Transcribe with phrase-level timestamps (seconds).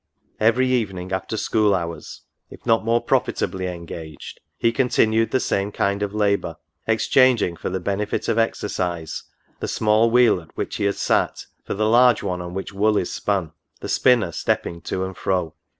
[0.39, 6.01] Every evening, after school hours, if not more profitably engaged, he continued the same kind
[6.01, 9.25] of labour, exchanging, for the benefit of exercise,
[9.59, 12.97] the small wheel, at which he had sate, for the large one on which wool
[12.97, 13.51] is spun,
[13.81, 15.53] the spinner stepping to and fro.